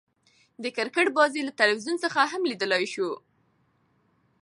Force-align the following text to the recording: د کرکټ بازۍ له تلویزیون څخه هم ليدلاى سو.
د 0.63 0.65
کرکټ 0.77 1.07
بازۍ 1.17 1.41
له 1.45 1.53
تلویزیون 1.59 1.97
څخه 2.03 2.19
هم 2.31 2.41
ليدلاى 2.49 2.85
سو. 2.93 3.09